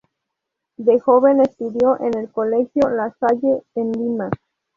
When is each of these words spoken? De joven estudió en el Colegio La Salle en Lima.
De 0.77 0.99
joven 0.99 1.41
estudió 1.41 1.99
en 2.03 2.17
el 2.17 2.31
Colegio 2.31 2.89
La 2.89 3.15
Salle 3.19 3.61
en 3.75 3.91
Lima. 3.91 4.31